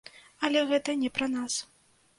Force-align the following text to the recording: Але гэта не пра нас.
Але 0.49 0.63
гэта 0.71 0.97
не 1.05 1.13
пра 1.19 1.31
нас. 1.39 1.63